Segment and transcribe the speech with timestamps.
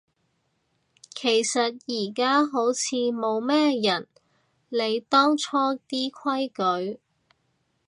[1.13, 4.07] 其實而家好似冇咩人
[4.67, 5.45] 理當初
[5.87, 6.99] 啲規矩